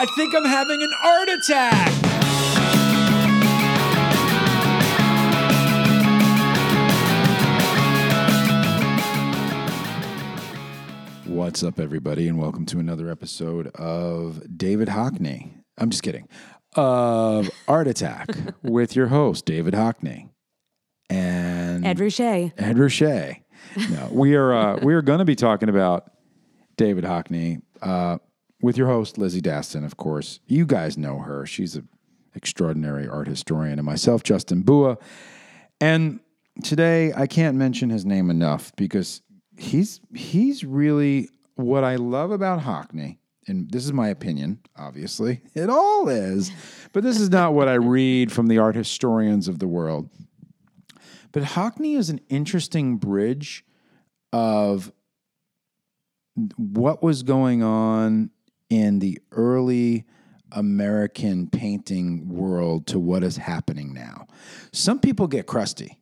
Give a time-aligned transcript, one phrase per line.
[0.00, 1.92] I think I'm having an art attack.
[11.26, 15.50] What's up, everybody, and welcome to another episode of David Hockney.
[15.76, 16.26] I'm just kidding.
[16.76, 18.30] Of Art Attack
[18.62, 20.30] with your host, David Hockney.
[21.10, 22.54] And Ed Ruscha.
[22.56, 23.42] Ed Ruscha.
[23.90, 26.10] No, we are uh, we are going to be talking about
[26.78, 28.16] David Hockney uh,
[28.62, 29.84] with your host Lizzie Daston.
[29.84, 31.46] Of course, you guys know her.
[31.46, 31.88] She's an
[32.34, 34.98] extraordinary art historian, and myself, Justin Bua.
[35.80, 36.20] And
[36.62, 39.22] today, I can't mention his name enough because
[39.56, 43.18] he's he's really what I love about Hockney.
[43.46, 45.40] And this is my opinion, obviously.
[45.54, 46.52] It all is.
[46.92, 50.08] But this is not what I read from the art historians of the world.
[51.32, 53.64] But Hockney is an interesting bridge
[54.32, 54.92] of
[56.56, 58.30] what was going on
[58.70, 60.06] in the early
[60.52, 64.26] American painting world to what is happening now.
[64.72, 66.00] Some people get crusty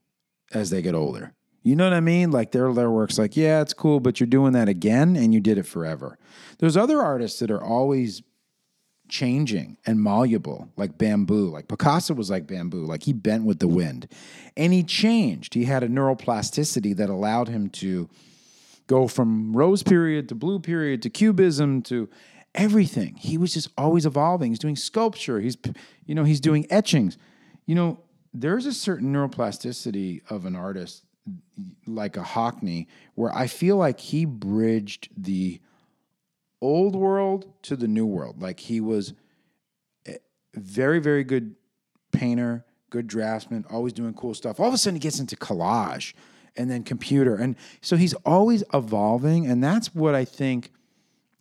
[0.52, 1.34] as they get older.
[1.62, 2.30] You know what I mean?
[2.30, 5.40] Like their their work's like, yeah, it's cool, but you're doing that again and you
[5.40, 6.16] did it forever.
[6.58, 8.22] There's other artists that are always
[9.08, 11.50] changing and malleable, like bamboo.
[11.50, 14.08] Like Picasso was like bamboo, like he bent with the wind.
[14.56, 15.54] And he changed.
[15.54, 18.08] He had a neuroplasticity that allowed him to
[18.86, 22.08] go from rose period to blue period to cubism to
[22.54, 23.14] everything.
[23.16, 24.50] He was just always evolving.
[24.50, 25.40] He's doing sculpture.
[25.40, 25.56] He's
[26.06, 27.18] you know, he's doing etchings.
[27.66, 28.00] You know,
[28.32, 31.04] there's a certain neuroplasticity of an artist
[31.86, 35.60] like a Hockney where I feel like he bridged the
[36.60, 38.40] old world to the new world.
[38.40, 39.14] Like he was
[40.06, 40.18] a
[40.54, 41.54] very, very good
[42.12, 44.58] painter, good draftsman, always doing cool stuff.
[44.58, 46.14] All of a sudden he gets into collage
[46.56, 47.36] and then computer.
[47.36, 49.46] And so he's always evolving.
[49.46, 50.70] And that's what I think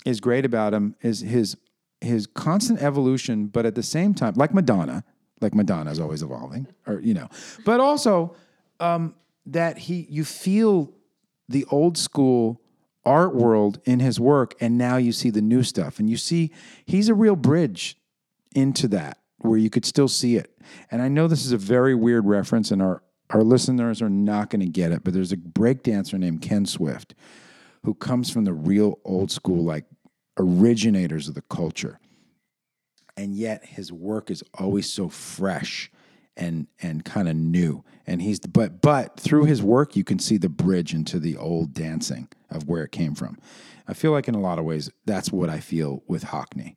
[0.05, 1.57] is great about him is his
[2.01, 5.03] his constant evolution, but at the same time, like Madonna,
[5.41, 7.27] like Madonna is always evolving, or you know,
[7.65, 8.35] but also
[8.79, 10.93] um, that he you feel
[11.49, 12.61] the old school
[13.05, 16.51] art world in his work, and now you see the new stuff, and you see
[16.85, 17.97] he's a real bridge
[18.55, 20.51] into that where you could still see it.
[20.91, 24.49] And I know this is a very weird reference, and our our listeners are not
[24.49, 27.13] going to get it, but there's a breakdancer named Ken Swift
[27.87, 29.85] who comes from the real old school, like
[30.37, 32.01] originators of the culture.
[33.15, 35.89] And yet his work is always so fresh
[36.35, 37.85] and and kind of new.
[38.05, 41.73] And he's but but through his work you can see the bridge into the old
[41.73, 43.37] dancing of where it came from.
[43.87, 46.75] I feel like in a lot of ways that's what I feel with Hockney.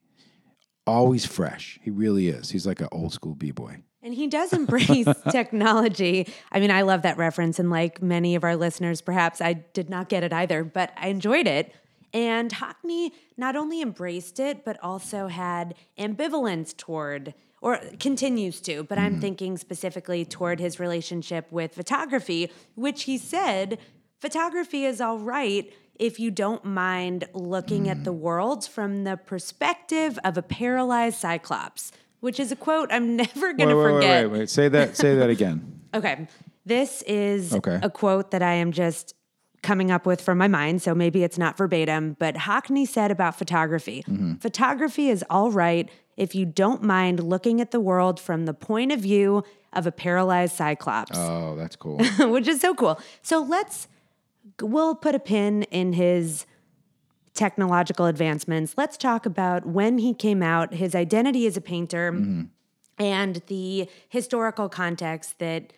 [0.87, 1.77] Always fresh.
[1.81, 2.51] He really is.
[2.51, 3.83] He's like an old school b-boy.
[4.03, 6.27] And he does embrace technology.
[6.51, 7.59] I mean, I love that reference.
[7.59, 11.09] And like many of our listeners, perhaps I did not get it either, but I
[11.09, 11.73] enjoyed it.
[12.13, 18.97] And Hockney not only embraced it, but also had ambivalence toward, or continues to, but
[18.97, 19.21] I'm mm-hmm.
[19.21, 23.77] thinking specifically toward his relationship with photography, which he said
[24.19, 28.17] photography is all right if you don't mind looking at the mm.
[28.17, 33.69] world from the perspective of a paralyzed cyclops, which is a quote I'm never going
[33.69, 34.23] to forget.
[34.23, 34.49] wait, wait, wait.
[34.49, 35.77] Say that say that again.
[35.93, 36.25] Okay.
[36.65, 37.77] This is Okay.
[37.83, 39.13] a quote that I am just
[39.61, 43.35] coming up with from my mind, so maybe it's not verbatim, but Hockney said about
[43.37, 44.35] photography Mm-hmm.
[44.35, 48.91] photography is all right if you don't mind looking at the world from the point
[48.93, 49.43] of view
[49.73, 51.97] of a paralyzed cyclops, Oh, that's cool.
[52.19, 52.97] which is so cool.
[53.21, 53.87] So let's,
[54.61, 56.45] we'll put a pin in his
[57.33, 58.73] technological advancements.
[58.77, 62.43] Let's talk about when he came out, his identity as a painter, mm-hmm.
[62.97, 65.73] and the historical context that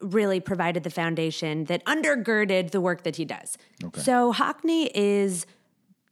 [0.00, 3.58] really provided the foundation that undergirded the work that he does.
[3.96, 5.46] So Hockney is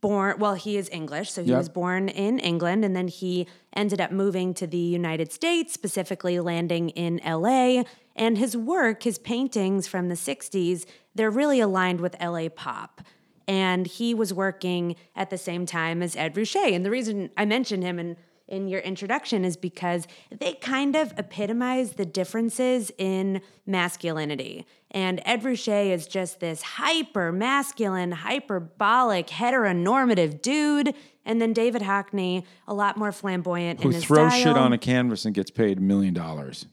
[0.00, 1.58] born well he is english so he Yep.
[1.58, 6.38] was born in england and then he ended up moving to the united states specifically
[6.38, 7.82] landing in la
[8.14, 13.02] and his work his paintings from the 60s they're really aligned with la pop
[13.48, 17.44] and he was working at the same time as ed ruscha and the reason i
[17.44, 18.16] mentioned him in
[18.48, 20.06] in your introduction is because
[20.36, 24.66] they kind of epitomize the differences in masculinity.
[24.90, 30.94] And Ed Ruscha is just this hyper masculine, hyperbolic, heteronormative dude.
[31.26, 34.42] And then David Hockney, a lot more flamboyant Who in his throws style.
[34.42, 36.66] shit on a canvas and gets paid a million dollars.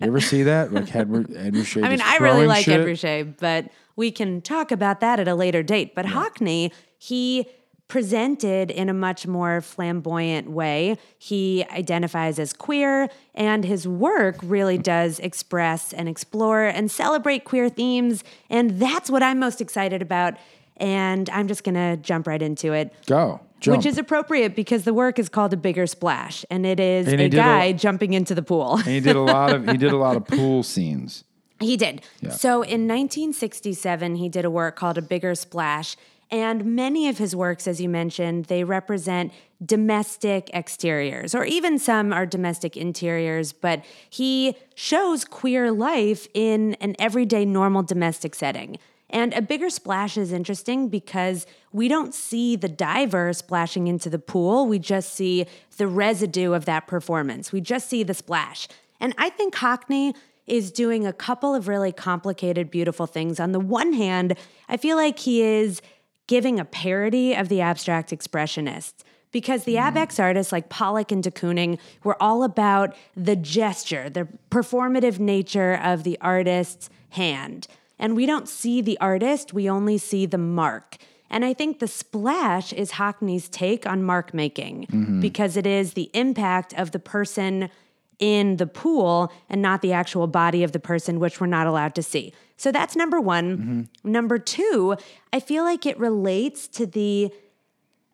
[0.00, 0.72] You ever see that?
[0.72, 2.80] Like Ed, Ed Ruscha I mean, I really like shit?
[2.80, 5.94] Ed Ruscha, but we can talk about that at a later date.
[5.94, 7.46] But Hockney, he
[7.86, 10.96] presented in a much more flamboyant way.
[11.18, 14.82] He identifies as queer, and his work really mm.
[14.82, 18.24] does express and explore and celebrate queer themes.
[18.50, 20.34] And that's what I'm most excited about.
[20.76, 22.92] And I'm just going to jump right into it.
[23.06, 23.40] Go.
[23.60, 23.76] jump.
[23.76, 27.20] Which is appropriate because the work is called a bigger splash, and it is And
[27.20, 28.76] a did a- guy jumping into the pool.
[28.78, 31.22] and he did a lot of he did a lot of pool scenes.
[31.64, 32.02] He did.
[32.30, 35.96] So in 1967, he did a work called A Bigger Splash.
[36.30, 39.32] And many of his works, as you mentioned, they represent
[39.64, 46.96] domestic exteriors, or even some are domestic interiors, but he shows queer life in an
[46.98, 48.78] everyday, normal domestic setting.
[49.10, 54.18] And A Bigger Splash is interesting because we don't see the diver splashing into the
[54.18, 54.66] pool.
[54.66, 55.46] We just see
[55.76, 57.52] the residue of that performance.
[57.52, 58.66] We just see the splash.
[58.98, 60.14] And I think Hockney
[60.46, 63.40] is doing a couple of really complicated, beautiful things.
[63.40, 64.36] On the one hand,
[64.68, 65.80] I feel like he is
[66.26, 69.92] giving a parody of the abstract expressionists because the mm.
[69.92, 75.74] AbEx artists like Pollock and de Kooning were all about the gesture, the performative nature
[75.74, 77.66] of the artist's hand.
[77.98, 80.96] And we don't see the artist, we only see the mark.
[81.30, 85.20] And I think the splash is Hockney's take on mark making mm-hmm.
[85.20, 87.70] because it is the impact of the person
[88.18, 91.94] in the pool and not the actual body of the person, which we're not allowed
[91.94, 92.32] to see.
[92.56, 93.58] So that's number one.
[93.58, 94.12] Mm-hmm.
[94.12, 94.96] Number two,
[95.32, 97.32] I feel like it relates to the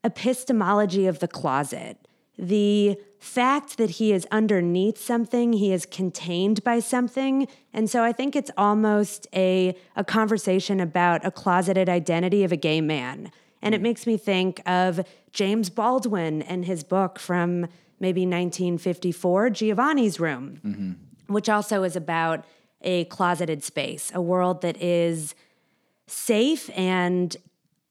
[0.03, 1.99] epistemology of the closet.
[2.39, 7.47] The fact that he is underneath something, he is contained by something.
[7.75, 12.57] And so I think it's almost a, a conversation about a closeted identity of a
[12.57, 13.31] gay man.
[13.61, 13.85] And it mm.
[13.85, 17.69] makes me think of James Baldwin and his book from
[18.01, 20.93] maybe 1954, Giovanni's Room, mm-hmm.
[21.33, 22.45] which also is about
[22.83, 25.35] a closeted space, a world that is
[26.07, 27.37] safe and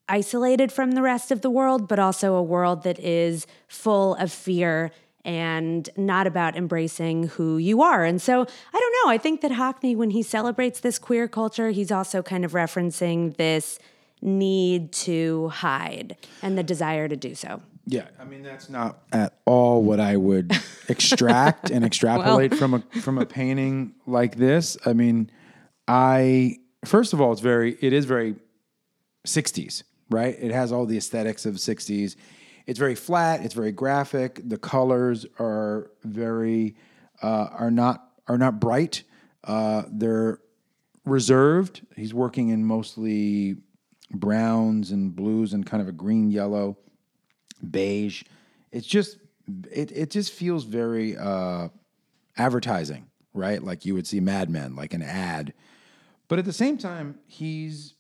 [0.10, 4.32] isolated from the rest of the world, but also a world that is full of
[4.32, 4.92] fear
[5.24, 8.04] and not about embracing who you are.
[8.04, 9.12] And so I don't know.
[9.12, 13.38] I think that Hockney, when he celebrates this queer culture, he's also kind of referencing
[13.38, 13.80] this
[14.22, 17.62] need to hide and the desire to do so.
[17.86, 20.56] Yeah, I mean that's not at all what I would
[20.90, 24.78] extract and extrapolate from a from a painting like this.
[24.86, 25.32] I mean,
[25.88, 28.36] I first of all, it's very it is very
[29.26, 30.36] 60s, right?
[30.40, 32.16] It has all the aesthetics of 60s.
[32.68, 34.40] It's very flat, it's very graphic.
[34.48, 36.76] The colors are very
[37.24, 39.04] uh, are not are not bright.
[39.44, 40.40] Uh, they're
[41.06, 41.82] reserved.
[41.96, 43.58] He's working in mostly
[44.12, 46.78] browns and blues and kind of a green yellow
[47.70, 48.24] beige.
[48.72, 49.18] It's just
[49.72, 51.70] it it just feels very uh,
[52.38, 53.64] advertising, right?
[53.64, 55.54] Like you would see Mad Men, like an ad.
[56.28, 57.96] But at the same time, he's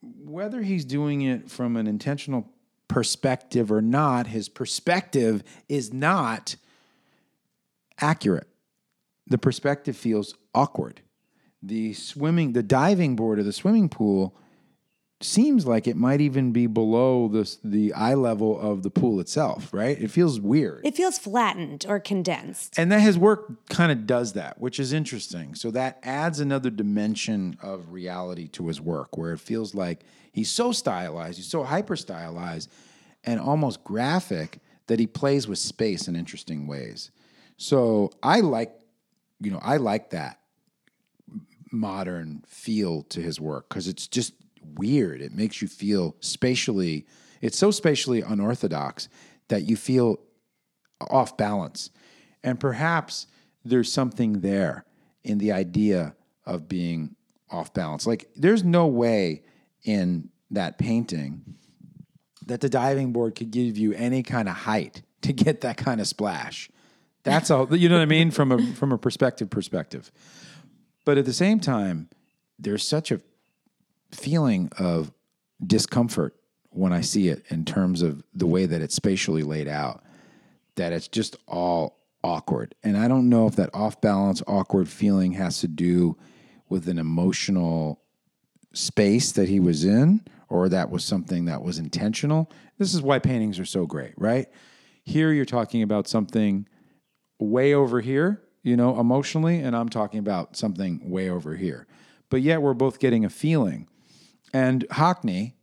[0.00, 2.50] whether he's doing it from an intentional
[2.88, 6.56] perspective or not, his perspective is not
[8.00, 8.48] accurate.
[9.26, 11.00] The perspective feels awkward.
[11.62, 14.36] The swimming, the diving board of the swimming pool
[15.22, 19.72] seems like it might even be below the the eye level of the pool itself,
[19.72, 19.98] right?
[20.00, 20.84] It feels weird.
[20.84, 22.78] It feels flattened or condensed.
[22.78, 25.54] and that his work kind of does that, which is interesting.
[25.54, 30.50] So that adds another dimension of reality to his work where it feels like he's
[30.50, 32.70] so stylized, he's so hyper stylized
[33.24, 37.10] and almost graphic that he plays with space in interesting ways.
[37.56, 38.72] So I like,
[39.40, 40.40] you know, I like that
[41.72, 44.32] modern feel to his work because it's just
[44.76, 45.20] weird.
[45.20, 47.06] It makes you feel spatially,
[47.40, 49.08] it's so spatially unorthodox
[49.48, 50.18] that you feel
[51.10, 51.90] off balance.
[52.42, 53.26] And perhaps
[53.64, 54.84] there's something there
[55.24, 57.16] in the idea of being
[57.50, 58.06] off balance.
[58.06, 59.42] Like, there's no way
[59.84, 61.56] in that painting
[62.46, 66.00] that the diving board could give you any kind of height to get that kind
[66.00, 66.70] of splash.
[67.24, 68.30] That's all, you know what I mean?
[68.30, 70.12] From a, from a perspective perspective.
[71.04, 72.08] But at the same time,
[72.58, 73.20] there's such a
[74.12, 75.12] feeling of
[75.64, 76.34] discomfort
[76.70, 80.04] when I see it in terms of the way that it's spatially laid out,
[80.76, 82.74] that it's just all awkward.
[82.82, 86.16] And I don't know if that off balance, awkward feeling has to do
[86.68, 88.02] with an emotional
[88.72, 92.50] space that he was in or that was something that was intentional.
[92.78, 94.46] This is why paintings are so great, right?
[95.02, 96.68] Here you're talking about something
[97.38, 101.86] way over here, you know, emotionally, and I'm talking about something way over here.
[102.28, 103.88] But yet we're both getting a feeling.
[104.52, 105.54] And Hockney,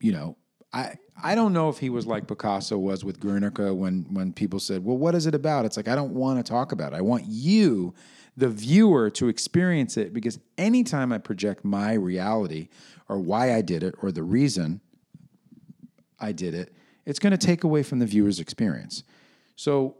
[0.00, 0.36] you know,
[0.72, 4.60] I I don't know if he was like Picasso was with Guernica when when people
[4.60, 6.96] said, "Well, what is it about?" It's like I don't want to talk about it.
[6.96, 7.94] I want you,
[8.36, 12.68] the viewer, to experience it because anytime I project my reality
[13.08, 14.80] or why I did it or the reason
[16.20, 16.74] I did it,
[17.06, 19.02] it's going to take away from the viewer's experience.
[19.54, 19.96] So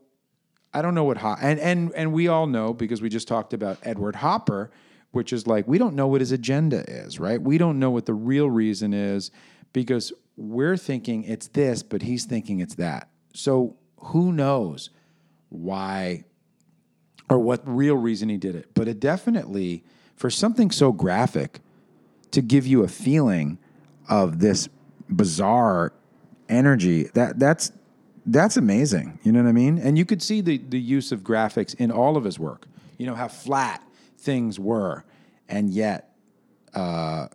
[0.74, 3.54] I don't know what Ho- and and and we all know because we just talked
[3.54, 4.70] about Edward Hopper,
[5.16, 7.40] which is like we don't know what his agenda is, right?
[7.40, 9.30] We don't know what the real reason is
[9.72, 13.08] because we're thinking it's this, but he's thinking it's that.
[13.32, 14.90] So who knows
[15.48, 16.24] why
[17.30, 18.74] or what real reason he did it?
[18.74, 19.84] But it definitely,
[20.16, 21.60] for something so graphic,
[22.32, 23.56] to give you a feeling
[24.10, 24.68] of this
[25.08, 25.94] bizarre
[26.50, 27.72] energy, that that's
[28.26, 29.18] that's amazing.
[29.22, 29.78] You know what I mean?
[29.78, 32.66] And you could see the the use of graphics in all of his work.
[32.98, 33.82] You know how flat
[34.26, 35.04] things were,
[35.48, 36.12] and yet
[36.74, 37.28] uh,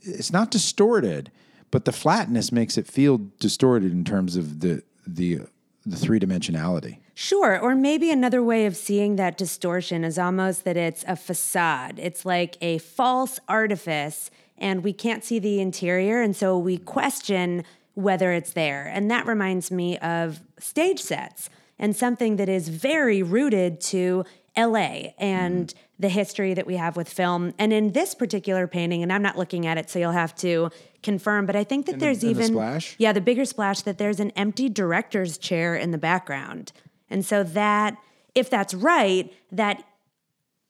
[0.00, 1.30] it's not distorted,
[1.70, 5.40] but the flatness makes it feel distorted in terms of the the
[5.84, 6.98] the three dimensionality.
[7.14, 7.58] Sure.
[7.58, 11.98] Or maybe another way of seeing that distortion is almost that it's a facade.
[11.98, 16.22] It's like a false artifice, and we can't see the interior.
[16.22, 17.64] And so we question
[17.94, 18.86] whether it's there.
[18.86, 24.24] And that reminds me of stage sets and something that is very rooted to
[24.56, 25.74] LA and mm.
[25.98, 27.52] The history that we have with film.
[27.58, 30.70] And in this particular painting, and I'm not looking at it, so you'll have to
[31.02, 32.96] confirm, but I think that there's the, even the splash?
[32.98, 36.72] Yeah, the bigger splash that there's an empty director's chair in the background.
[37.10, 37.96] And so that
[38.34, 39.84] if that's right, that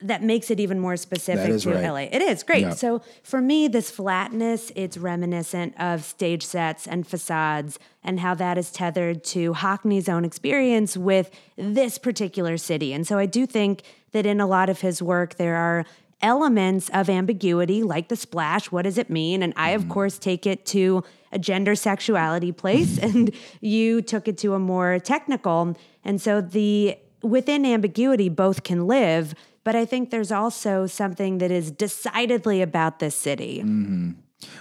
[0.00, 1.90] that makes it even more specific to right.
[1.90, 2.16] LA.
[2.16, 2.60] It is great.
[2.60, 2.74] Yep.
[2.74, 8.56] So for me, this flatness, it's reminiscent of stage sets and facades and how that
[8.56, 12.92] is tethered to Hockney's own experience with this particular city.
[12.92, 15.84] And so I do think that in a lot of his work, there are
[16.20, 18.72] elements of ambiguity, like the splash.
[18.72, 19.42] What does it mean?
[19.42, 19.90] And I, of mm.
[19.90, 24.98] course, take it to a gender sexuality place, and you took it to a more
[24.98, 25.76] technical.
[26.04, 29.34] And so the within ambiguity, both can live
[29.68, 33.60] but I think there's also something that is decidedly about this city.
[33.62, 34.12] Mm-hmm.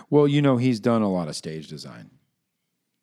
[0.10, 2.10] Well, you know, he's done a lot of stage design.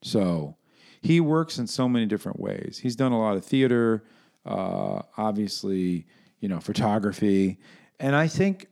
[0.03, 0.59] So
[1.01, 2.79] he works in so many different ways.
[2.83, 4.05] He's done a lot of theater,
[4.45, 6.07] uh, obviously,
[6.45, 7.59] you know, photography.
[7.99, 8.67] And I think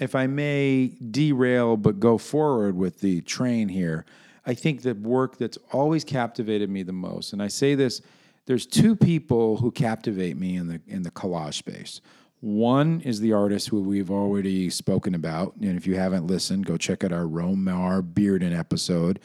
[0.00, 4.06] if I may derail but go forward with the train here,
[4.46, 8.02] I think the work that's always captivated me the most, and I say this,
[8.46, 12.00] there's two people who captivate me in the in the collage space.
[12.38, 15.56] One is the artist who we've already spoken about.
[15.56, 19.18] And if you haven't listened, go check out our Romare Bearden episode.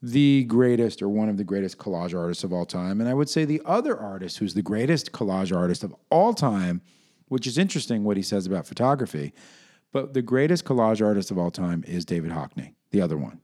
[0.00, 3.00] The greatest or one of the greatest collage artists of all time.
[3.02, 6.80] And I would say the other artist who's the greatest collage artist of all time,
[7.28, 9.32] which is interesting what he says about photography,
[9.92, 13.40] but the greatest collage artist of all time is David Hockney, the other one.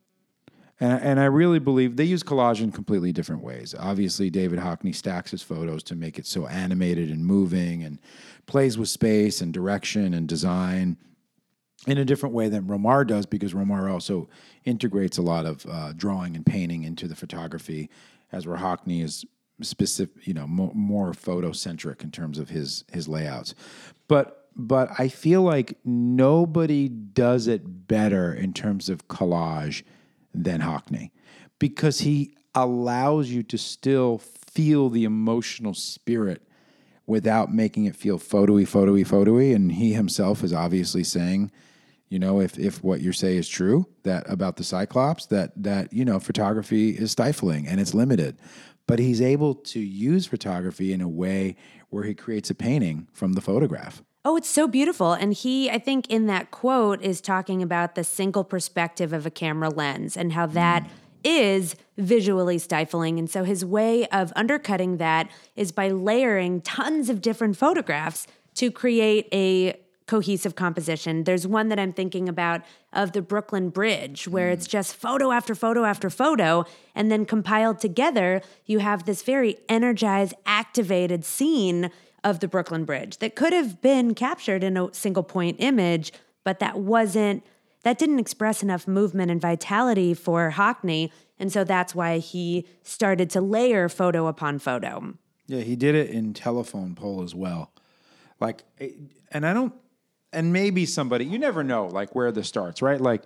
[0.81, 3.75] And, and I really believe they use collage in completely different ways.
[3.79, 8.01] Obviously, David Hockney stacks his photos to make it so animated and moving and
[8.47, 10.97] plays with space and direction and design
[11.87, 14.29] in a different way than Romare does because Romare also
[14.65, 17.91] integrates a lot of uh, drawing and painting into the photography,
[18.33, 19.25] as where Hockney is
[19.62, 23.55] specific, you know, mo- more photocentric in terms of his his layouts.
[24.09, 29.83] But but I feel like nobody does it better in terms of collage
[30.35, 31.11] than Hockney
[31.59, 36.43] because he allows you to still feel the emotional spirit
[37.07, 39.55] without making it feel photoy, photoy, photoy.
[39.55, 41.50] And he himself is obviously saying,
[42.11, 45.93] you know, if if what you say is true, that about the Cyclops, that that
[45.93, 48.37] you know, photography is stifling and it's limited.
[48.87, 51.55] But he's able to use photography in a way
[51.90, 54.02] where he creates a painting from the photograph.
[54.25, 55.12] Oh, it's so beautiful.
[55.12, 59.31] And he, I think, in that quote, is talking about the single perspective of a
[59.31, 60.88] camera lens and how that mm.
[61.23, 63.21] is visually stifling.
[63.21, 68.26] And so his way of undercutting that is by layering tons of different photographs
[68.57, 71.23] to create a cohesive composition.
[71.23, 72.62] There's one that I'm thinking about
[72.93, 74.55] of the Brooklyn Bridge, where mm.
[74.55, 76.64] it's just photo after photo after photo.
[76.97, 81.90] And then compiled together, you have this very energized, activated scene
[82.25, 86.12] of the Brooklyn Bridge that could have been captured in a single point image,
[86.43, 87.45] but that wasn't,
[87.85, 91.12] that didn't express enough movement and vitality for Hockney.
[91.38, 95.14] And so that's why he started to layer photo upon photo.
[95.47, 97.71] Yeah, he did it in telephone pole as well.
[98.40, 98.64] Like,
[99.31, 99.73] and I don't,
[100.33, 103.01] and maybe somebody, you never know, like where this starts, right?
[103.01, 103.23] Like,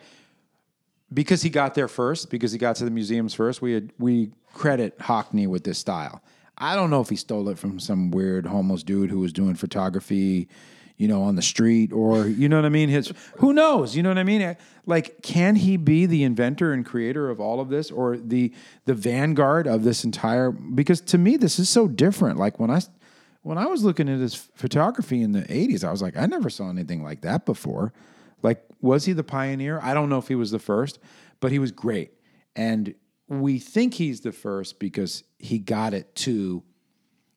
[1.12, 4.30] because he got there first, because he got to the museums first, we had, we
[4.52, 6.22] credit Hockney with this style.
[6.56, 9.54] I don't know if he stole it from some weird homeless dude who was doing
[9.54, 10.48] photography,
[10.96, 12.88] you know, on the street or you know what I mean.
[12.88, 14.56] His who knows, you know what I mean.
[14.86, 18.52] Like, can he be the inventor and creator of all of this, or the
[18.84, 20.52] the vanguard of this entire?
[20.52, 22.38] Because to me, this is so different.
[22.38, 22.80] Like when I
[23.44, 26.50] when I was looking at his photography in the '80s, I was like, I never
[26.50, 27.92] saw anything like that before.
[28.42, 29.78] Like, was he the pioneer?
[29.82, 30.98] I don't know if he was the first,
[31.40, 32.12] but he was great.
[32.56, 32.94] And
[33.28, 36.62] we think he's the first because he got it to,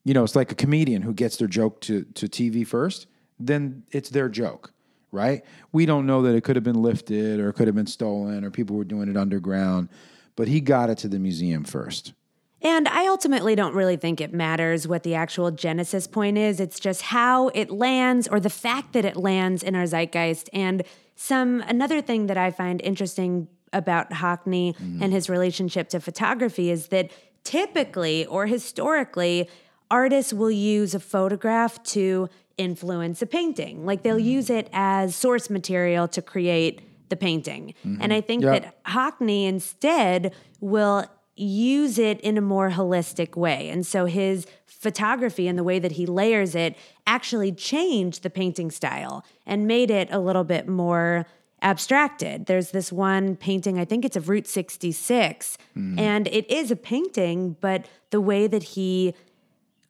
[0.04, 3.08] you know, it's like a comedian who gets their joke to, to TV first,
[3.40, 4.74] then it's their joke,
[5.12, 5.44] right?
[5.72, 8.44] We don't know that it could have been lifted or it could have been stolen
[8.44, 9.90] or people were doing it underground.
[10.38, 12.14] but he got it to the museum first.
[12.62, 16.60] And I ultimately don't really think it matters what the actual genesis point is.
[16.60, 20.50] It's just how it lands or the fact that it lands in our zeitgeist.
[20.54, 20.84] And
[21.16, 25.04] some another thing that I find interesting about Hockney mm-hmm.
[25.04, 27.12] and his relationship to photography is that
[27.44, 29.50] typically or historically,
[29.92, 33.86] artists will use a photograph to influence a painting.
[33.86, 34.26] Like they'll mm-hmm.
[34.26, 37.74] use it as source material to create the painting.
[37.86, 38.02] Mm-hmm.
[38.02, 38.64] And I think Yep.
[38.64, 41.06] that Hockney instead will
[41.39, 43.70] use it in a more holistic way.
[43.70, 46.75] And so his photography and the way that he layers it
[47.06, 51.25] actually changed the painting style and made it a little bit more
[51.62, 52.46] abstracted.
[52.46, 56.00] There's this one painting, I think it's of Route 66, mm.
[56.00, 59.15] and it is a painting, but the way that he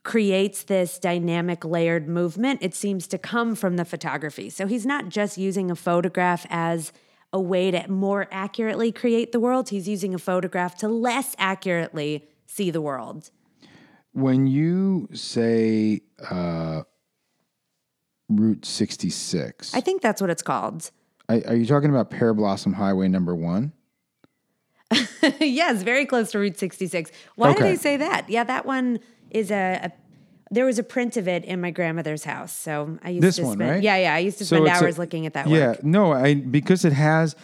[0.03, 4.49] creates this dynamic layered movement, it seems to come from the photography.
[4.49, 6.93] So he's not just using a photograph as
[7.33, 12.27] a way to more accurately create the world, he's using a photograph to less accurately
[12.45, 13.29] see the world.
[14.13, 16.83] When you say uh,
[18.29, 20.89] Route 66, I think that's what it's called.
[21.29, 23.73] are, are you talking about Pearblossom Highway number one?
[25.39, 27.11] yes, very close to Route 66.
[27.35, 27.71] Why do Okay.
[27.71, 28.29] they say that?
[28.29, 29.91] Yeah, that one is a, a
[30.51, 32.51] there was a print of it in my grandmother's house.
[32.53, 33.83] So I used This to one, spend right?
[33.83, 34.13] Yeah, yeah.
[34.13, 35.83] I used to So spend it's a- hours looking at that Yeah, work.
[35.83, 37.35] no, I because it has.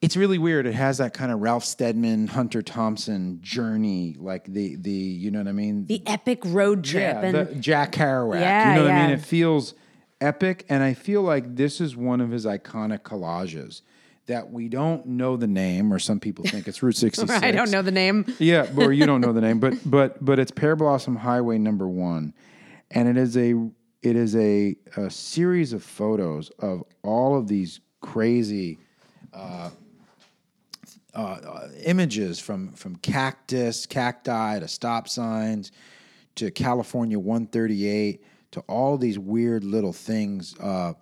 [0.00, 0.66] It's really weird.
[0.66, 5.38] It has that kind of Ralph Steadman, Hunter Thompson journey, like the the you know
[5.38, 5.86] what I mean.
[5.86, 8.40] The epic road trip yeah, and the Jack Kerouac.
[8.40, 9.10] Yeah, you know what I mean.
[9.10, 9.74] It feels
[10.20, 13.82] epic, and I feel like this is one of his iconic collages
[14.26, 17.42] that we don't know the name, or some people think it's Route 66.
[17.42, 18.24] I don't know the name.
[18.38, 22.34] Yeah, or you don't know the name, but but but it's Pearblossom Highway number one,
[22.90, 23.54] and it is a
[24.02, 28.78] it is a, a series of photos of all of these crazy
[29.32, 29.70] uh,
[31.14, 35.70] uh, uh, images from from cactus, cacti to stop signs
[36.34, 40.92] to California 138 to all these weird little things, uh,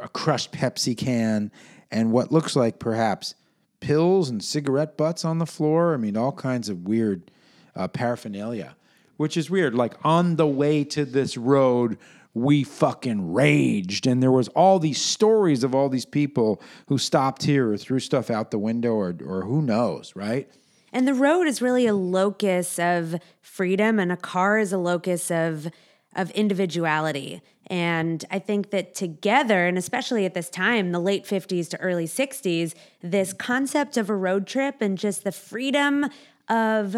[0.00, 1.50] a crushed Pepsi can,
[1.90, 3.34] and what looks like perhaps
[3.80, 5.94] pills and cigarette butts on the floor.
[5.94, 7.30] I mean, all kinds of weird
[7.76, 8.76] uh, paraphernalia,
[9.16, 9.74] which is weird.
[9.74, 11.98] Like on the way to this road,
[12.34, 17.42] we fucking raged, and there was all these stories of all these people who stopped
[17.42, 20.48] here or threw stuff out the window, or or who knows, right?
[20.92, 25.30] And the road is really a locus of freedom, and a car is a locus
[25.30, 25.68] of
[26.14, 27.42] of individuality.
[27.66, 32.06] And I think that together, and especially at this time, the late 50s to early
[32.06, 36.06] 60s, this concept of a road trip and just the freedom
[36.48, 36.96] of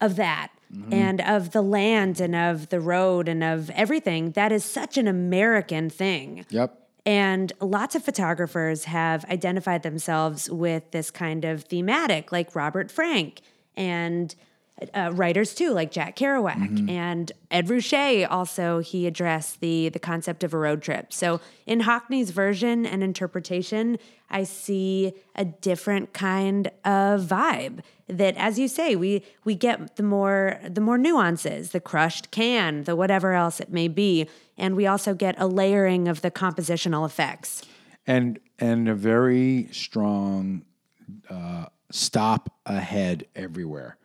[0.00, 0.92] of that mm-hmm.
[0.92, 5.06] and of the land and of the road and of everything, that is such an
[5.06, 6.46] American thing.
[6.48, 6.76] Yep.
[7.06, 13.40] And lots of photographers have identified themselves with this kind of thematic, like Robert Frank
[13.76, 14.34] and
[14.94, 18.26] uh, writers too, like Jack Kerouac and Ed Ruscha.
[18.30, 21.12] Also, he addressed the the concept of a road trip.
[21.12, 23.98] So, in Hockney's version and interpretation,
[24.30, 27.80] I see a different kind of vibe.
[28.08, 32.84] That, as you say, we we get the more the more nuances, the crushed can,
[32.84, 37.06] the whatever else it may be, and we also get a layering of the compositional
[37.06, 37.62] effects.
[38.06, 40.62] and and a very strong
[41.28, 43.96] uh, stop ahead everywhere.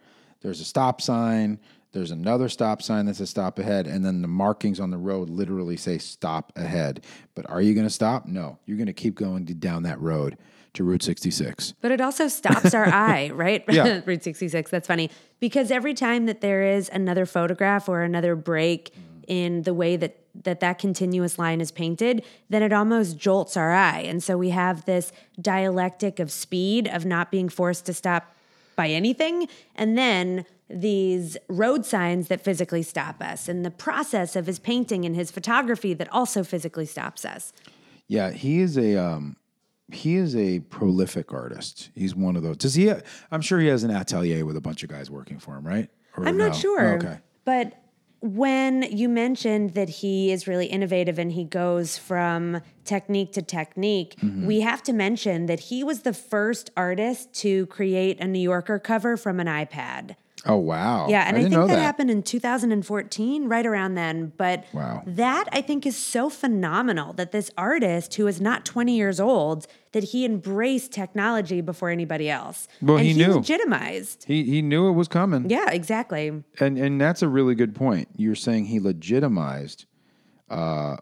[0.46, 1.58] There's a stop sign.
[1.92, 5.28] There's another stop sign that says stop ahead, and then the markings on the road
[5.28, 7.04] literally say "stop ahead."
[7.34, 8.28] But are you going to stop?
[8.28, 10.38] No, you're going to keep going down that road
[10.74, 11.74] to Route 66.
[11.82, 13.64] But it also stops our eye, right?
[13.68, 14.02] Yeah.
[14.06, 14.70] Route 66.
[14.70, 15.10] That's funny.
[15.40, 19.24] Because every time that there is another photograph or another break mm.
[19.28, 23.72] in the way that that, that continuous line is painted, then it almost jolts our
[23.72, 24.02] eye.
[24.02, 28.35] And so we have this dialectic of speed, of not being forced to stop
[28.76, 34.48] by anything, and then these road signs that physically stop us, and the process of
[34.48, 37.54] his painting and his photography that also physically stops us.
[38.08, 39.36] Yeah, he is a um,
[39.92, 41.90] he is a prolific artist.
[41.96, 42.58] He's one of those.
[42.58, 42.92] Does he?
[43.32, 45.90] I'm sure he has an atelier with a bunch of guys working for him, right?
[46.18, 46.48] Or I'm no?
[46.48, 46.96] not sure.
[46.96, 47.20] Okay.
[47.44, 47.74] But
[48.22, 54.16] when you mentioned that he is really innovative and he goes from technique to technique,
[54.18, 54.46] Mm-hmm.
[54.48, 58.80] we have to mention that he was the first artist to create a New Yorker
[58.80, 60.16] cover from an iPad.
[60.48, 61.08] Oh wow.
[61.10, 61.82] Yeah, and I, didn't think that, that.
[61.82, 64.32] happened in 2014, right around then.
[64.38, 65.04] But Wow.
[65.08, 69.66] that I think is so phenomenal that this artist who is not 20 years old,
[69.94, 72.68] that he embraced technology before anybody else.
[72.82, 73.36] Well, and he knew.
[73.36, 74.26] legitimized.
[74.28, 75.50] He he knew it was coming.
[75.50, 76.44] Yeah, exactly.
[76.60, 78.10] And and that's a really good point.
[78.16, 79.86] You're saying he legitimized
[80.50, 80.98] uh,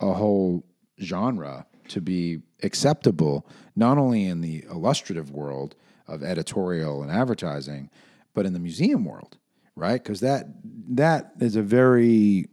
[0.00, 0.64] a whole
[1.02, 5.74] genre to be acceptable, not only in the illustrative world
[6.06, 7.90] of editorial and advertising,
[8.38, 9.36] but in the museum world,
[9.74, 10.00] right?
[10.00, 10.46] Because that
[10.90, 12.46] that is a very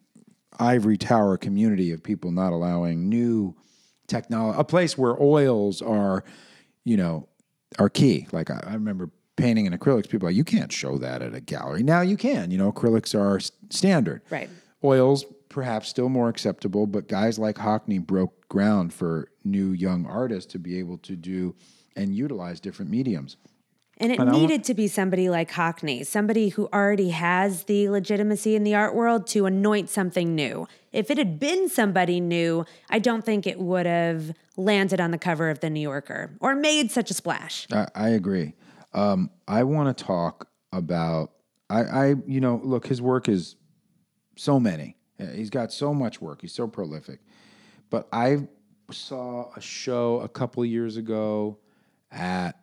[0.58, 3.56] ivory tower community of people not allowing new
[4.08, 6.24] technology, a place where oils are,
[6.86, 7.30] you know,
[7.78, 8.26] are key.
[8.32, 11.36] Like I, I remember painting in acrylics, people are like, you can't show that at
[11.36, 11.84] a gallery.
[11.84, 14.24] Now you can, you know, acrylics are standard.
[14.32, 14.50] Right.
[14.84, 20.52] Oils, perhaps still more acceptable, but guys like Hockney broke ground for new young artists
[20.54, 21.54] to be able to do
[21.96, 23.38] and utilize different mediums.
[23.98, 28.56] And it wa- needed to be somebody like Hockney, somebody who already has the legitimacy
[28.56, 30.68] in the art world to anoint something new.
[30.92, 35.18] If it had been somebody new, I don't think it would have landed on the
[35.18, 37.68] cover of the New Yorker or made such a splash.
[37.72, 38.54] I, I agree.
[38.94, 41.32] Um, I want to talk about
[41.70, 43.56] I, I you know look his work is
[44.36, 44.98] so many.
[45.20, 46.42] Uh, He's got so much work.
[46.42, 47.20] He's so prolific.
[47.90, 48.48] But I
[48.92, 51.58] saw a show a couple years ago
[52.12, 52.60] at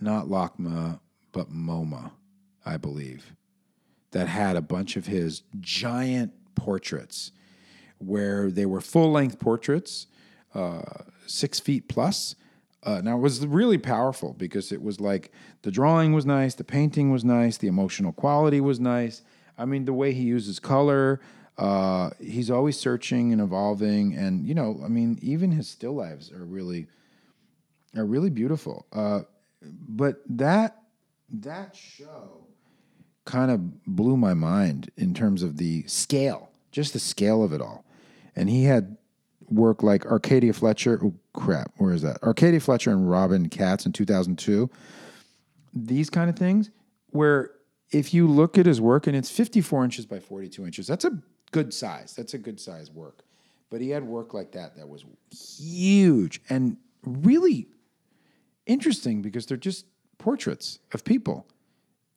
[0.00, 1.00] not LACMA
[1.34, 2.12] but MoMA,
[2.64, 3.34] I believe,
[4.12, 7.32] that had a bunch of his giant portraits
[7.98, 10.06] where they were full length portraits,
[10.54, 10.82] uh,
[11.26, 12.36] six feet plus.
[12.84, 16.64] Uh, now it was really powerful because it was like the drawing was nice, the
[16.64, 19.22] painting was nice, the emotional quality was nice.
[19.58, 21.20] I mean, the way he uses color,
[21.58, 26.30] uh, he's always searching and evolving, and you know, I mean, even his still lives
[26.30, 26.88] are really
[27.96, 28.86] are really beautiful.
[28.92, 29.20] Uh,
[29.88, 30.82] but that
[31.30, 32.46] that show
[33.24, 37.60] kind of blew my mind in terms of the scale, just the scale of it
[37.60, 37.84] all.
[38.36, 38.96] And he had
[39.48, 41.00] work like Arcadia Fletcher.
[41.02, 42.22] Oh crap, where is that?
[42.22, 44.70] Arcadia Fletcher and Robin Katz in 2002.
[45.72, 46.70] These kind of things,
[47.10, 47.50] where
[47.90, 51.18] if you look at his work and it's 54 inches by 42 inches, that's a
[51.52, 52.14] good size.
[52.14, 53.22] That's a good size work.
[53.70, 57.68] But he had work like that that was huge and really
[58.66, 59.86] interesting because they're just
[60.18, 61.46] portraits of people.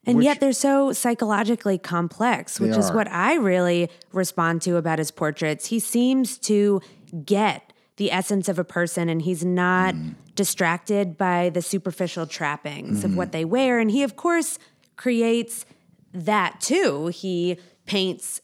[0.06, 2.96] And Which- yet they're so psychologically complex, which is are.
[2.96, 5.66] what I really respond to about his portraits.
[5.68, 6.82] He seems to
[7.26, 10.14] get the essence of a person and he's not Mm.
[10.36, 13.18] distracted by the superficial trappings of Mm-hmm.
[13.18, 13.80] what they wear.
[13.80, 14.60] And he, of course,
[14.96, 15.66] creates
[16.14, 17.08] that too.
[17.08, 18.40] He paints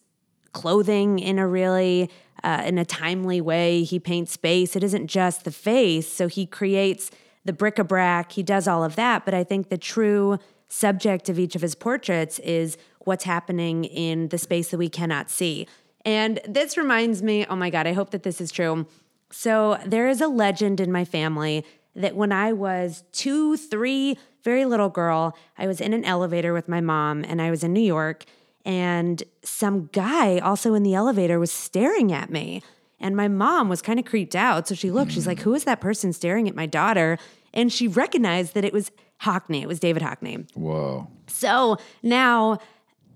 [0.52, 2.10] clothing in a really
[2.44, 3.84] uh, in a timely way.
[3.84, 4.76] He paints space.
[4.76, 6.12] It isn't just the face.
[6.12, 7.10] So he creates
[7.46, 8.32] the bric-a-brac.
[8.32, 9.26] He does all of that.
[9.26, 14.30] But I think the true subject of each of his portraits is what's happening in
[14.30, 15.68] the space that we cannot see.
[16.06, 18.88] And this reminds me, oh my God, I hope that this is true.
[19.32, 24.66] So there is a legend in my family that when I was two, three, very
[24.66, 27.80] little girl, I was in an elevator with my mom and I was in New
[27.80, 28.26] York
[28.66, 32.62] and some guy also in the elevator was staring at me.
[33.04, 34.66] And my mom was kind of creeped out.
[34.68, 37.18] So she looked, she's like, Who is that person staring at my daughter?
[37.54, 38.90] And she recognized that it was
[39.22, 39.62] Hockney.
[39.62, 40.50] It was David Hockney.
[40.56, 41.08] Whoa.
[41.28, 42.60] So now,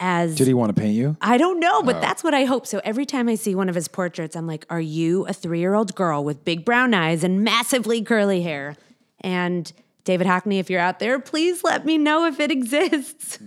[0.02, 1.16] as Did he want to paint you?
[1.22, 2.68] I don't know, but that's what I hope.
[2.68, 5.60] So every time I see one of his portraits, I'm like, Are you a three
[5.60, 8.76] year old girl with big brown eyes and massively curly hair?
[9.22, 9.72] And
[10.04, 13.40] David Hockney, if you're out there, please let me know if it exists.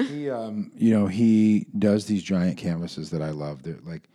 [0.00, 3.62] he, um, you know, he does these giant canvases that I love.
[3.62, 4.08] They're like,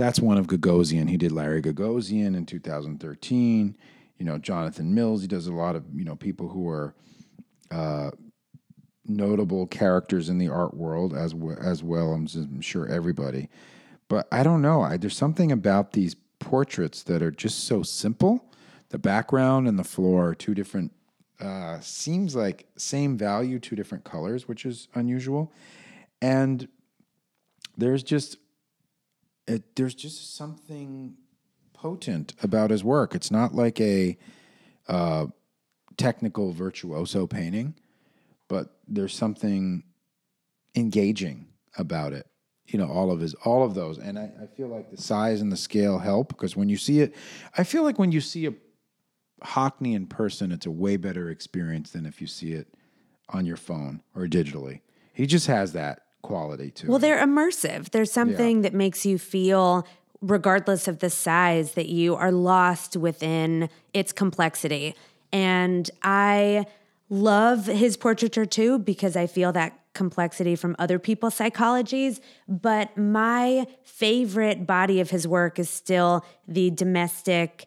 [0.00, 1.08] that's one of Gagosian.
[1.08, 3.76] He did Larry Gagosian in 2013.
[4.18, 5.22] You know, Jonathan Mills.
[5.22, 6.94] He does a lot of you know people who are
[7.70, 8.10] uh,
[9.06, 12.12] notable characters in the art world as well, as well.
[12.12, 13.48] I'm, I'm sure everybody,
[14.08, 14.82] but I don't know.
[14.82, 18.44] I, there's something about these portraits that are just so simple.
[18.90, 20.92] The background and the floor are two different.
[21.40, 25.52] Uh, seems like same value, two different colors, which is unusual,
[26.20, 26.68] and
[27.78, 28.36] there's just
[29.46, 31.14] it, there's just something
[31.72, 33.14] potent about his work.
[33.14, 34.18] It's not like a
[34.88, 35.26] uh,
[35.96, 37.74] technical virtuoso painting,
[38.48, 39.84] but there's something
[40.74, 42.26] engaging about it.
[42.66, 45.40] You know, all of his, all of those, and I, I feel like the size
[45.40, 47.14] and the scale help because when you see it,
[47.56, 48.54] I feel like when you see a
[49.42, 52.68] Hockney in person, it's a way better experience than if you see it
[53.28, 54.82] on your phone or digitally.
[55.12, 57.02] He just has that quality to Well, him.
[57.02, 57.90] they're immersive.
[57.90, 59.86] There's something that makes you feel,
[60.20, 64.94] regardless of the size, that you are lost within its complexity.
[65.32, 66.66] And I
[67.08, 72.20] love his portraiture too because I feel that complexity from other people's psychologies.
[72.48, 77.66] But my favorite body of his work is still the domestic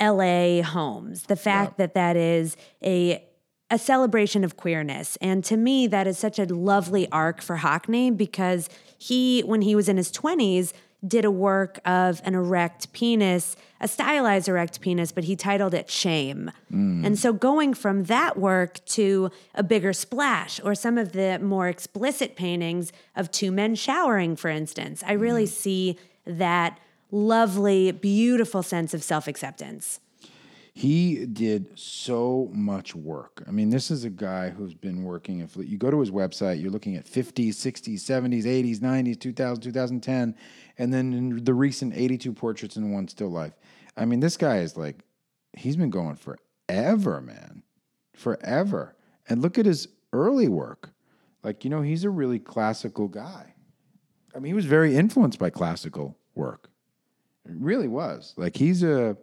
[0.00, 1.22] LA homes.
[1.24, 3.24] The fact that that is a
[3.72, 5.16] a celebration of queerness.
[5.22, 9.74] And to me, that is such a lovely arc for Hockney because he, when he
[9.74, 15.10] was in his 20s, did a work of an erect penis, a stylized erect penis,
[15.10, 16.52] but he titled it Shame.
[16.70, 17.04] Mm.
[17.06, 21.66] And so going from that work to a bigger splash or some of the more
[21.66, 25.48] explicit paintings of two men showering, for instance, I really mm.
[25.48, 26.78] see that
[27.10, 29.98] lovely, beautiful sense of self acceptance.
[30.74, 33.42] He did so much work.
[33.46, 35.40] I mean, this is a guy who's been working.
[35.40, 39.62] If you go to his website, you're looking at 50s, 60s, 70s, 80s, 90s, 2000,
[39.62, 40.34] 2010,
[40.78, 43.52] and then the recent 82 portraits in one still life.
[43.98, 45.04] I mean, this guy is like,
[45.54, 47.62] he's been going forever, man.
[48.14, 48.96] Forever.
[49.28, 50.90] And look at his early work.
[51.42, 53.54] Like, you know, he's a really classical guy.
[54.34, 56.70] I mean, he was very influenced by classical work.
[57.44, 58.32] It really was.
[58.38, 59.18] Like, he's a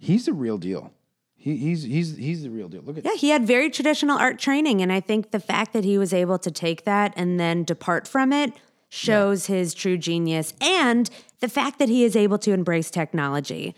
[0.00, 0.92] he's a real deal.
[1.36, 2.82] He, he's he's he's the real deal.
[2.82, 4.82] Look at Yeah, he had very traditional art training.
[4.82, 8.06] And I think the fact that he was able to take that and then depart
[8.06, 8.52] from it
[8.88, 11.08] shows his true genius and
[11.38, 13.74] the fact that he is able to embrace technology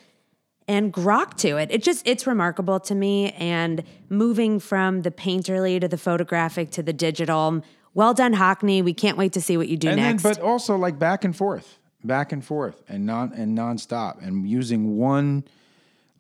[0.69, 1.71] and grok to it.
[1.71, 3.33] It just, it's remarkable to me.
[3.33, 7.63] And moving from the painterly to the photographic to the digital.
[7.95, 8.83] Well done, Hockney.
[8.83, 10.23] We can't wait to see what you do and next.
[10.23, 14.49] then, but also like back and forth, back and forth, and non and nonstop, and
[14.49, 15.45] using one,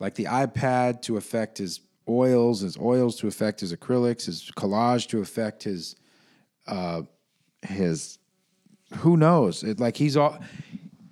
[0.02, 5.06] like the iPad to affect his oils, his oils to affect his acrylics, his collage
[5.06, 5.94] to affect his,
[6.66, 7.02] uh,
[7.62, 8.18] his,
[8.96, 9.62] who knows?
[9.62, 10.38] It, like he's all.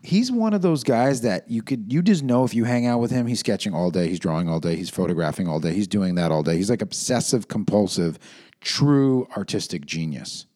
[0.03, 3.00] He's one of those guys that you could you just know if you hang out
[3.00, 5.87] with him, he's sketching all day, he's drawing all day, he's photographing all day, he's
[5.87, 6.57] doing that all day.
[6.57, 8.18] He's like obsessive compulsive,
[8.61, 10.46] true artistic genius.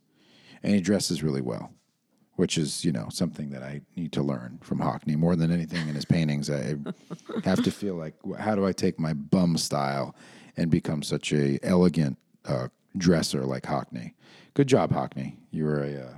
[0.63, 1.71] And he dresses really well
[2.37, 5.89] which is you know something that I need to learn from Hockney more than anything
[5.89, 6.51] in his paintings.
[6.51, 6.77] I
[7.45, 10.15] have to feel like how do I take my bum style
[10.57, 14.15] and become such a elegant uh, dresser like Hockney?
[14.55, 15.37] Good job, Hockney.
[15.51, 16.15] You're a uh,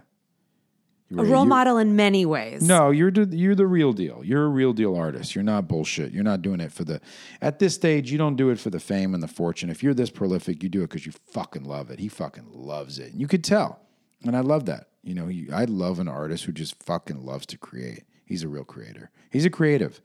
[1.09, 2.63] you a were- role you- model in many ways.
[2.63, 4.23] No, you're you're the real deal.
[4.25, 5.35] You're a real deal artist.
[5.35, 6.13] You're not bullshit.
[6.13, 7.01] You're not doing it for the.
[7.41, 9.71] At this stage, you don't do it for the fame and the fortune.
[9.71, 11.99] If you're this prolific, you do it because you fucking love it.
[12.01, 13.13] He fucking loves it.
[13.13, 13.81] And you could tell,
[14.27, 14.89] and I love that.
[15.03, 18.05] You know, I love an artist who just fucking loves to create.
[18.25, 19.11] He's a real creator.
[19.31, 20.01] He's a creative,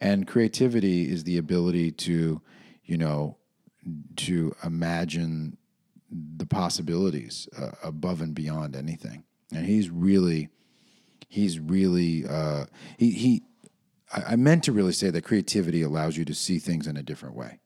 [0.00, 2.40] and creativity is the ability to,
[2.84, 3.36] you know,
[4.16, 5.56] to imagine
[6.10, 9.24] the possibilities uh, above and beyond anything.
[9.52, 10.48] And he's really,
[11.28, 13.42] he's really, uh, he, he,
[14.12, 17.02] I, I meant to really say that creativity allows you to see things in a
[17.02, 17.60] different way,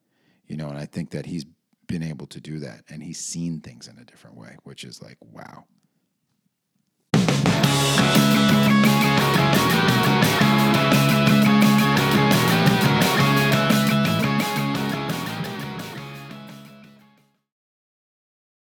[0.46, 1.46] you know, and I think that he's
[1.86, 5.02] been able to do that and he's seen things in a different way, which is
[5.02, 5.64] like, wow.